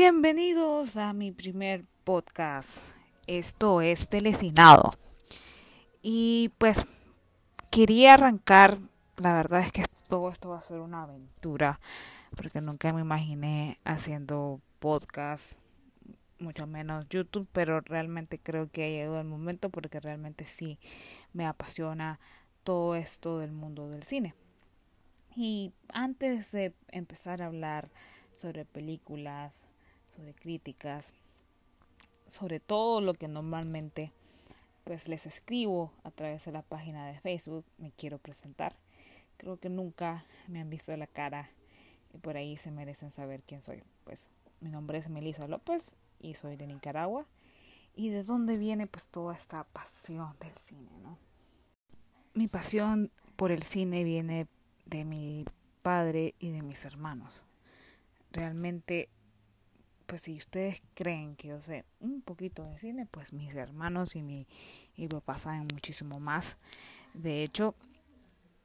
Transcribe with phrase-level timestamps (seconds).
[0.00, 2.84] Bienvenidos a mi primer podcast.
[3.26, 4.92] Esto es Telecinado.
[6.02, 6.86] Y pues
[7.68, 8.78] quería arrancar,
[9.16, 11.80] la verdad es que todo esto va a ser una aventura,
[12.36, 15.58] porque nunca me imaginé haciendo podcast,
[16.38, 20.78] mucho menos YouTube, pero realmente creo que ha llegado el momento porque realmente sí
[21.32, 22.20] me apasiona
[22.62, 24.36] todo esto del mundo del cine.
[25.34, 27.90] Y antes de empezar a hablar
[28.30, 29.66] sobre películas,
[30.18, 31.12] sobre críticas,
[32.26, 34.12] sobre todo lo que normalmente
[34.82, 38.74] pues les escribo a través de la página de Facebook, me quiero presentar.
[39.36, 41.50] Creo que nunca me han visto la cara
[42.12, 43.84] y por ahí se merecen saber quién soy.
[44.04, 44.26] Pues
[44.60, 47.26] mi nombre es Melissa López y soy de Nicaragua.
[47.94, 51.18] ¿Y de dónde viene pues toda esta pasión del cine, no?
[52.34, 54.48] Mi pasión por el cine viene
[54.86, 55.44] de mi
[55.82, 57.44] padre y de mis hermanos.
[58.32, 59.10] Realmente
[60.08, 64.22] pues si ustedes creen que yo sé un poquito de cine, pues mis hermanos y
[64.22, 64.46] mi,
[64.96, 66.56] y papá saben muchísimo más.
[67.12, 67.74] De hecho,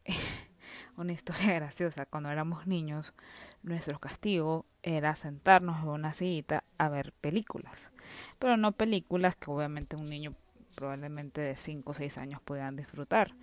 [0.96, 3.14] una historia graciosa, cuando éramos niños,
[3.62, 7.92] nuestro castigo era sentarnos en una sillita a ver películas.
[8.40, 10.34] Pero no películas que obviamente un niño
[10.78, 13.36] probablemente de 5 o 6 años puedan disfrutar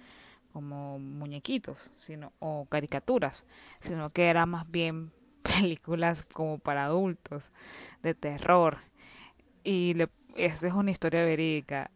[0.54, 3.44] como muñequitos sino o caricaturas
[3.80, 5.12] sino que era más bien
[5.58, 7.50] películas como para adultos
[8.02, 8.78] de terror.
[9.64, 11.90] Y le, esta es una historia verídica.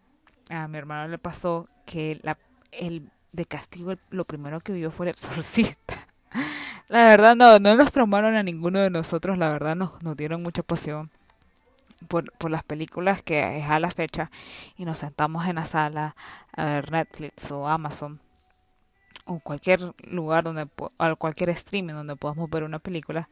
[0.51, 2.36] A mi hermano le pasó que la,
[2.73, 6.06] el de castigo lo primero que vio fue el exorcista.
[6.89, 9.39] La verdad no no nos traumaron a ninguno de nosotros.
[9.39, 11.11] La verdad nos, nos dieron mucha pasión
[12.08, 14.31] por, por las películas que es a la fecha
[14.77, 16.14] y nos sentamos en la sala
[16.56, 18.20] a ver Netflix o Amazon
[19.25, 23.28] o cualquier lugar donde o cualquier streaming donde podamos ver una película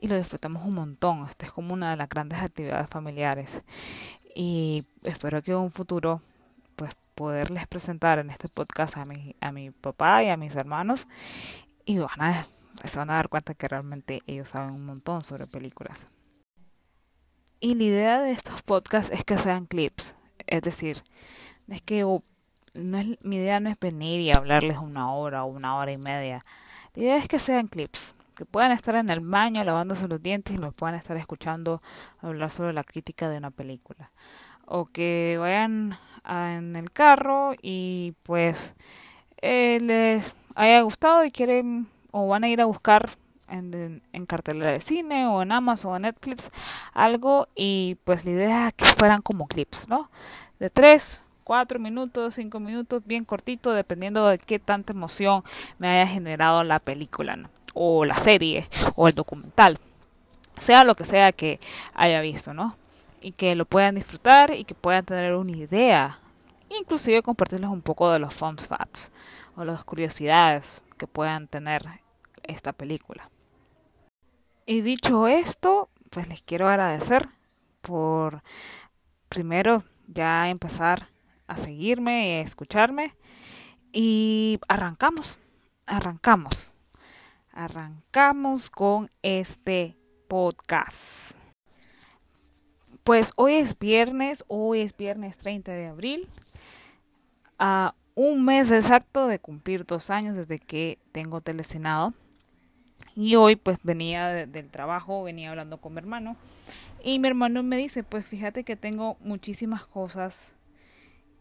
[0.00, 1.26] y lo disfrutamos un montón.
[1.28, 3.62] Esta es como una de las grandes actividades familiares
[4.34, 6.22] y espero que en un futuro
[6.76, 11.06] pues poderles presentar en este podcast a mi a mi papá y a mis hermanos
[11.84, 12.46] y van a
[12.84, 16.06] se van a dar cuenta que realmente ellos saben un montón sobre películas.
[17.60, 21.02] Y la idea de estos podcasts es que sean clips, es decir,
[21.68, 22.04] es que
[22.74, 25.96] no es, mi idea no es venir y hablarles una hora o una hora y
[25.96, 26.44] media.
[26.94, 30.54] La idea es que sean clips, que puedan estar en el baño lavándose los dientes
[30.54, 31.80] y los puedan estar escuchando
[32.20, 34.10] hablar sobre la crítica de una película.
[34.66, 35.96] O que vayan
[36.28, 38.74] en el carro y pues
[39.42, 43.10] eh, les haya gustado y quieren o van a ir a buscar
[43.48, 46.50] en, en cartelera de cine o en Amazon o en Netflix
[46.92, 50.10] algo y pues la idea es que fueran como clips, ¿no?
[50.58, 55.44] De tres cuatro minutos, cinco minutos, bien cortito, dependiendo de qué tanta emoción
[55.78, 57.38] me haya generado la película,
[57.74, 59.78] o la serie, o el documental,
[60.58, 61.60] sea lo que sea que
[61.94, 62.76] haya visto, ¿no?
[63.20, 66.18] Y que lo puedan disfrutar y que puedan tener una idea,
[66.70, 69.10] inclusive compartirles un poco de los fun facts
[69.56, 71.84] o las curiosidades que puedan tener
[72.42, 73.30] esta película.
[74.66, 77.28] Y dicho esto, pues les quiero agradecer
[77.82, 78.42] por
[79.28, 81.08] primero ya empezar
[81.46, 83.14] a seguirme y a escucharme.
[83.92, 85.38] Y arrancamos,
[85.86, 86.74] arrancamos,
[87.52, 89.96] arrancamos con este
[90.28, 91.36] podcast.
[93.04, 96.26] Pues hoy es viernes, hoy es viernes 30 de abril,
[97.58, 102.14] a un mes exacto de cumplir dos años desde que tengo telecinado.
[103.14, 106.36] Y hoy pues venía del trabajo, venía hablando con mi hermano.
[107.04, 110.54] Y mi hermano me dice, pues fíjate que tengo muchísimas cosas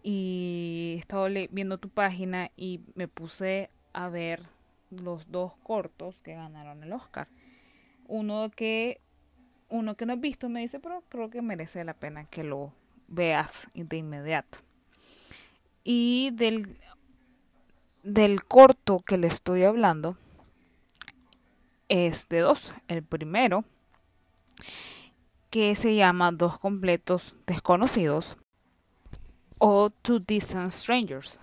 [0.03, 4.43] y estaba viendo tu página y me puse a ver
[4.91, 7.29] los dos cortos que ganaron el Oscar.
[8.07, 8.99] Uno que
[9.69, 12.73] uno que no he visto me dice, pero creo que merece la pena que lo
[13.07, 14.59] veas de inmediato.
[15.83, 16.77] Y del
[18.03, 20.17] del corto que le estoy hablando
[21.87, 22.73] es de dos.
[22.89, 23.63] El primero
[25.49, 28.37] que se llama Dos completos desconocidos
[29.59, 31.39] o To Distant Strangers.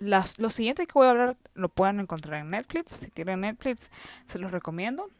[0.00, 2.92] Lo siguiente que voy a hablar lo pueden encontrar en Netflix.
[2.92, 3.90] Si tienen Netflix,
[4.26, 5.10] se los recomiendo.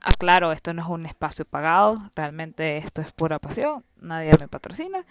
[0.00, 5.04] Aclaro, esto no es un espacio pagado, realmente esto es pura pasión, nadie me patrocina,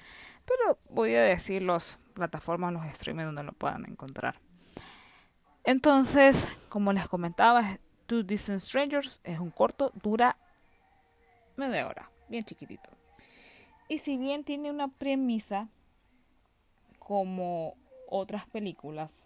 [0.43, 4.41] pero voy a decir las plataformas, los streaming donde lo puedan encontrar.
[5.63, 7.77] Entonces, como les comentaba,
[8.07, 10.35] Two Distant Strangers es un corto, dura
[11.55, 12.89] media hora, bien chiquitito.
[13.87, 15.69] Y si bien tiene una premisa
[17.01, 17.75] como
[18.07, 19.25] otras películas.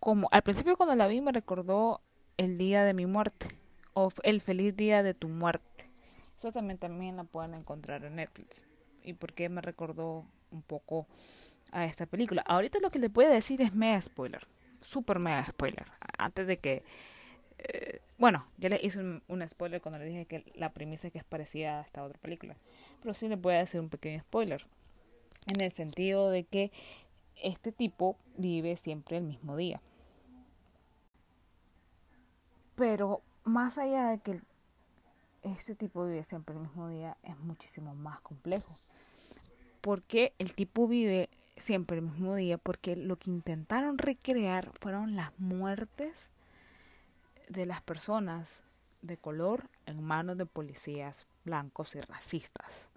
[0.00, 2.00] Como al principio cuando la vi me recordó
[2.38, 3.48] el día de mi muerte
[3.92, 5.90] o el feliz día de tu muerte.
[6.38, 8.64] Eso también, también la pueden encontrar en Netflix.
[9.04, 11.06] Y porque me recordó un poco
[11.72, 12.42] a esta película.
[12.46, 14.46] Ahorita lo que voy a decir es mega spoiler.
[14.80, 15.84] Super mega spoiler.
[16.16, 16.82] Antes de que...
[17.58, 21.18] Eh, bueno, ya les hice un, spoiler cuando les dije que la premisa es que
[21.18, 22.56] es parecida a esta otra película.
[23.02, 24.66] Pero sí les voy a decir un pequeño spoiler.
[25.46, 26.72] En el sentido de que
[27.42, 29.80] este tipo vive siempre el mismo día.
[32.76, 34.40] Pero más allá de que
[35.42, 38.72] este tipo vive siempre el mismo día, es muchísimo más complejo.
[39.80, 42.58] Porque el tipo vive siempre el mismo día?
[42.58, 46.30] Porque lo que intentaron recrear fueron las muertes
[47.48, 48.62] de las personas
[49.02, 52.88] de color en manos de policías blancos y racistas.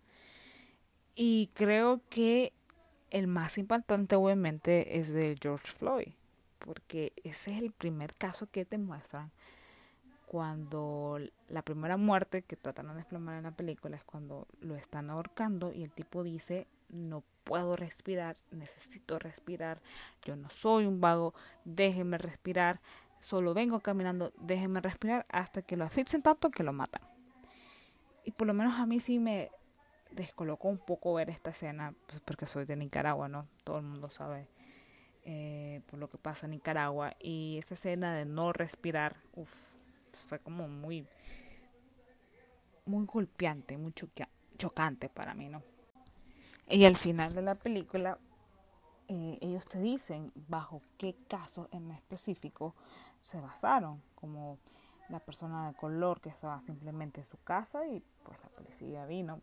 [1.20, 2.54] Y creo que
[3.10, 6.14] el más impactante obviamente es de George Floyd,
[6.60, 9.32] porque ese es el primer caso que te muestran
[10.28, 11.18] cuando
[11.50, 15.74] la primera muerte que trataron de explorar en la película es cuando lo están ahorcando
[15.74, 19.82] y el tipo dice no puedo respirar, necesito respirar,
[20.24, 21.34] yo no soy un vago,
[21.66, 22.80] déjenme respirar,
[23.20, 27.02] solo vengo caminando, déjenme respirar hasta que lo asfixien tanto que lo matan.
[28.24, 29.50] Y por lo menos a mí sí me
[30.18, 33.48] descolocó un poco ver esta escena, pues porque soy de Nicaragua, ¿no?
[33.64, 34.48] Todo el mundo sabe
[35.24, 37.16] eh, por lo que pasa en Nicaragua.
[37.20, 39.50] Y esa escena de no respirar, uff,
[40.28, 41.08] fue como muy,
[42.86, 43.94] muy golpeante, muy
[44.58, 45.62] chocante para mí, ¿no?
[46.70, 48.18] Y al final de la película,
[49.08, 52.76] eh, ellos te dicen bajo qué casos en específico
[53.22, 54.58] se basaron, como
[55.10, 59.42] la persona de color que estaba simplemente en su casa y pues la policía vino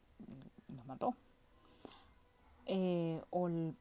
[0.87, 1.15] mató.
[2.67, 3.75] Eh, o el,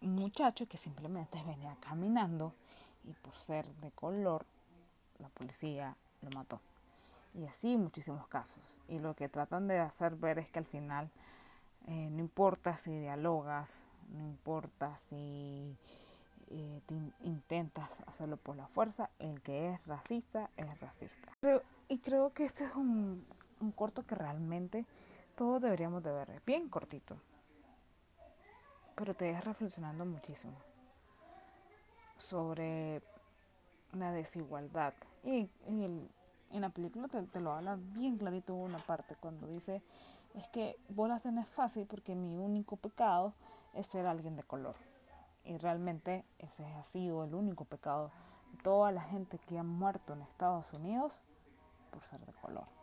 [0.00, 2.54] muchacho que simplemente venía caminando
[3.04, 4.46] y por ser de color
[5.18, 6.60] la policía lo mató.
[7.34, 8.80] Y así muchísimos casos.
[8.88, 11.10] Y lo que tratan de hacer ver es que al final
[11.88, 13.72] eh, no importa si dialogas,
[14.10, 15.76] no importa si
[16.48, 16.80] eh,
[17.24, 21.32] intentas hacerlo por la fuerza, el que es racista es racista.
[21.88, 23.24] y creo que este es un,
[23.60, 24.84] un corto que realmente
[25.36, 26.30] todos deberíamos de ver.
[26.30, 27.16] Es bien cortito.
[28.96, 30.56] Pero te deja reflexionando muchísimo
[32.18, 33.02] sobre
[33.92, 34.94] la desigualdad.
[35.22, 39.82] Y, en la película te, lo habla bien clarito una parte cuando dice,
[40.34, 43.34] es que vos la tenés fácil porque mi único pecado
[43.74, 44.76] es ser alguien de color.
[45.44, 48.10] Y realmente ese ha sido el único pecado
[48.52, 51.20] de toda la gente que ha muerto en Estados Unidos
[51.90, 52.75] por ser de color.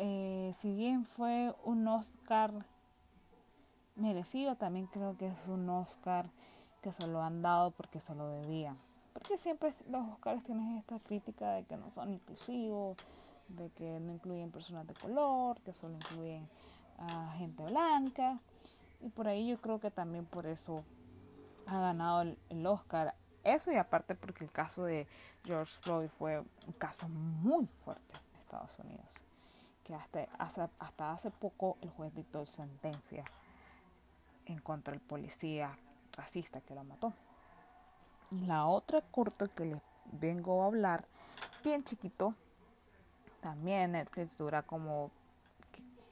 [0.00, 2.52] Eh, si bien fue un Oscar
[3.96, 6.30] merecido, también creo que es un Oscar
[6.82, 8.78] que se lo han dado porque se lo debían.
[9.12, 12.96] Porque siempre los Oscars tienen esta crítica de que no son inclusivos,
[13.48, 16.48] de que no incluyen personas de color, que solo incluyen
[16.98, 18.38] a gente blanca.
[19.00, 20.84] Y por ahí yo creo que también por eso
[21.66, 23.16] ha ganado el, Oscar.
[23.42, 25.08] Eso y aparte porque el caso de
[25.44, 29.27] George Floyd fue un caso muy fuerte en Estados Unidos.
[29.88, 33.24] Que hasta hace, hasta hace poco el juez dictó sentencia
[34.44, 35.78] en contra del policía
[36.12, 37.14] racista que lo mató.
[38.30, 39.78] La otra corta que les
[40.12, 41.06] vengo a hablar,
[41.64, 42.34] bien chiquito,
[43.40, 45.10] también Netflix dura como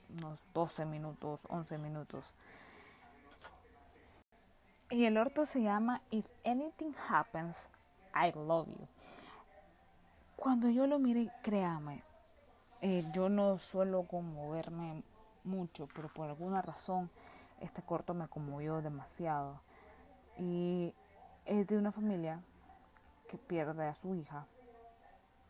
[0.09, 2.25] unos 12 minutos, 11 minutos.
[4.89, 7.69] Y el orto se llama If Anything Happens,
[8.15, 8.87] I Love You.
[10.35, 12.01] Cuando yo lo mire, créame,
[12.81, 15.03] eh, yo no suelo conmoverme
[15.43, 17.09] mucho, pero por alguna razón
[17.59, 19.59] este corto me conmovió demasiado.
[20.37, 20.93] Y
[21.45, 22.39] es de una familia
[23.27, 24.45] que pierde a su hija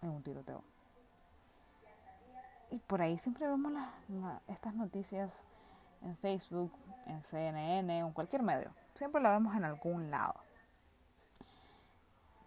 [0.02, 0.64] en un tiroteo.
[2.72, 3.74] Y por ahí siempre vemos
[4.48, 5.44] estas noticias
[6.02, 6.72] en Facebook,
[7.06, 8.72] en CNN en cualquier medio.
[8.94, 10.36] Siempre la vemos en algún lado.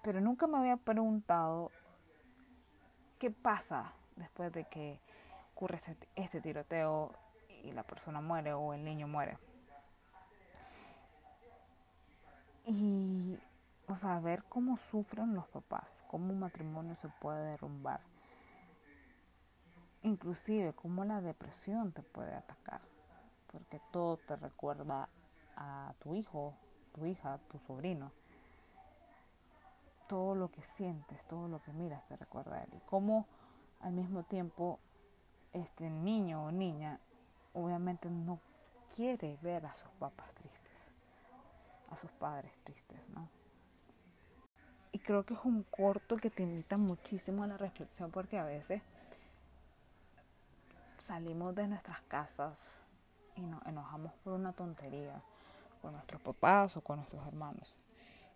[0.02, 1.70] Pero nunca me había preguntado
[3.18, 5.00] qué pasa después de que
[5.54, 7.12] ocurre este, este tiroteo
[7.64, 9.36] y la persona muere o el niño muere.
[12.66, 13.38] Y,
[13.88, 18.00] o sea, ver cómo sufren los papás, cómo un matrimonio se puede derrumbar.
[20.02, 22.80] Inclusive cómo la depresión te puede atacar,
[23.48, 25.08] porque todo te recuerda
[25.56, 26.54] a tu hijo,
[26.94, 28.12] tu hija, tu sobrino.
[30.08, 32.70] Todo lo que sientes, todo lo que miras te recuerda a él.
[32.74, 33.26] Y cómo
[33.80, 34.78] al mismo tiempo
[35.52, 37.00] este niño o niña
[37.54, 38.38] obviamente no
[38.94, 40.70] quiere ver a sus papás tristes
[41.90, 43.28] a sus padres tristes, ¿no?
[44.92, 48.44] Y creo que es un corto que te invita muchísimo a la reflexión porque a
[48.44, 48.82] veces
[50.98, 52.80] salimos de nuestras casas
[53.36, 55.20] y nos enojamos por una tontería
[55.80, 57.84] con nuestros papás o con nuestros hermanos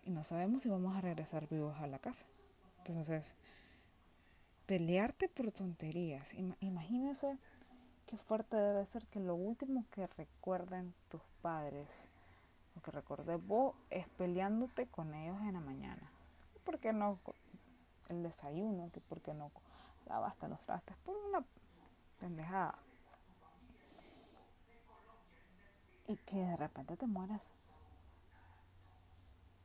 [0.05, 2.25] y no sabemos si vamos a regresar vivos a la casa.
[2.79, 3.33] Entonces,
[4.65, 6.25] pelearte por tonterías.
[6.59, 7.37] Imagínense
[8.07, 11.87] qué fuerte debe ser que lo último que recuerden tus padres,
[12.77, 16.11] o que recuerdes vos, es peleándote con ellos en la mañana.
[16.63, 17.19] ¿Por qué no
[18.09, 18.89] el desayuno?
[18.91, 19.51] que ¿Por qué no
[20.07, 20.95] lavaste los trastes?
[20.97, 21.43] Por una
[22.19, 22.75] pendejada.
[26.07, 27.51] Y que de repente te mueras.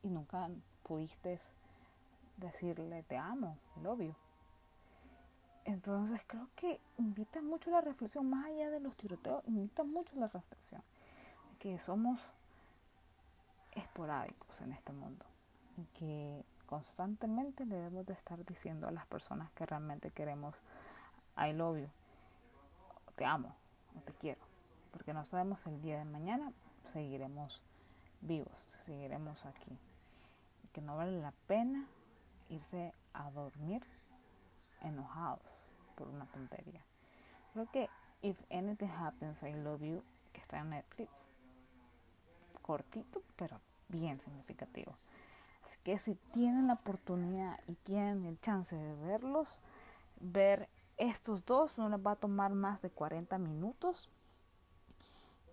[0.03, 0.49] Y nunca
[0.83, 1.39] pudiste
[2.37, 4.15] decirle te amo, lo obvio.
[5.65, 10.27] Entonces creo que invita mucho la reflexión, más allá de los tiroteos, invita mucho la
[10.27, 10.81] reflexión,
[11.59, 12.19] que somos
[13.73, 15.25] esporádicos en este mundo
[15.77, 20.55] y que constantemente debemos de estar diciendo a las personas que realmente queremos
[21.37, 21.89] I love you,
[23.15, 23.55] te amo,
[23.95, 24.41] o te quiero,
[24.91, 26.51] porque no sabemos el día de mañana
[26.83, 27.61] seguiremos
[28.21, 29.77] vivos, seguiremos aquí,
[30.73, 31.87] que no vale la pena
[32.49, 33.83] irse a dormir
[34.81, 35.41] enojados
[35.95, 36.83] por una tontería.
[37.53, 37.89] Creo que
[38.21, 41.33] If Anything Happens, I Love You, está en Netflix,
[42.61, 43.59] cortito, pero
[43.89, 44.95] bien significativo.
[45.65, 49.59] Así que si tienen la oportunidad y tienen el chance de verlos,
[50.19, 54.09] ver estos dos no les va a tomar más de 40 minutos.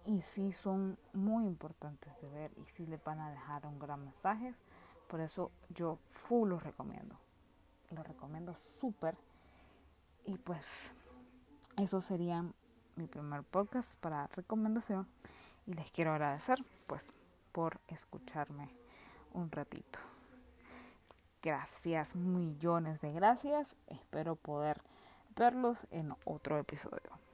[0.04, 4.04] Y sí son muy importantes de ver y sí les van a dejar un gran
[4.04, 4.54] mensaje.
[5.06, 7.14] Por eso yo full los recomiendo
[7.90, 9.16] lo recomiendo súper.
[10.24, 10.66] Y pues
[11.76, 12.44] eso sería
[12.96, 15.06] mi primer podcast para recomendación.
[15.66, 17.10] Y les quiero agradecer pues
[17.52, 18.68] por escucharme
[19.32, 19.98] un ratito.
[21.42, 23.76] Gracias, millones de gracias.
[23.86, 24.82] Espero poder
[25.36, 27.27] verlos en otro episodio.